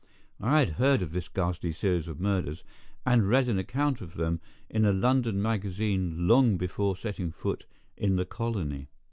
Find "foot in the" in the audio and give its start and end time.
7.31-8.25